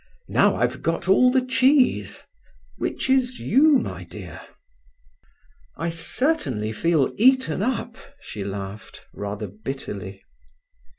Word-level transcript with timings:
Now 0.29 0.55
I've 0.55 0.81
got 0.81 1.07
all 1.07 1.29
the 1.29 1.45
cheese—which 1.45 3.07
is 3.07 3.39
you, 3.39 3.77
my 3.77 4.03
dear." 4.03 4.41
"I 5.77 5.91
certainly 5.91 6.71
feel 6.71 7.13
eaten 7.17 7.61
up," 7.61 7.97
she 8.19 8.43
laughed, 8.43 9.05
rather 9.13 9.45
bitterly. 9.45 10.23